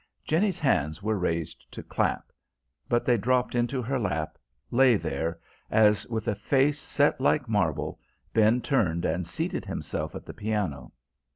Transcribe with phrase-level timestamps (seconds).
[0.25, 2.31] Jenny's hands were raised to clap;
[2.89, 4.39] but they dropped into her lap,
[4.71, 5.37] lay there,
[5.69, 7.99] as, with a face set like marble,
[8.33, 10.91] Ben turned and seated himself at the piano.